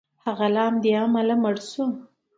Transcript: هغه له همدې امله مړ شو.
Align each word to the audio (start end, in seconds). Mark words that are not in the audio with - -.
هغه 0.25 0.47
له 0.55 0.61
همدې 0.67 0.91
امله 1.03 1.35
مړ 1.43 1.55
شو. 1.69 1.85